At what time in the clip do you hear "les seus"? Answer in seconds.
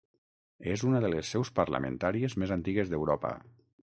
1.15-1.51